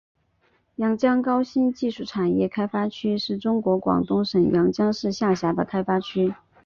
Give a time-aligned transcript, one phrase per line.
[0.77, 6.33] 阳江高新技术产业开发区是中国广东省阳江市下辖的开发区。